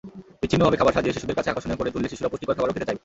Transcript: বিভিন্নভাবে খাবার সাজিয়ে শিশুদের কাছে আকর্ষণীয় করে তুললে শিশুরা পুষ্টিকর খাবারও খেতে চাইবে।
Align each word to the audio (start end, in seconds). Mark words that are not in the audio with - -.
বিভিন্নভাবে 0.41 0.79
খাবার 0.79 0.95
সাজিয়ে 0.95 1.15
শিশুদের 1.15 1.37
কাছে 1.37 1.51
আকর্ষণীয় 1.51 1.79
করে 1.79 1.93
তুললে 1.93 2.11
শিশুরা 2.11 2.31
পুষ্টিকর 2.31 2.55
খাবারও 2.57 2.73
খেতে 2.75 2.87
চাইবে। 2.87 2.99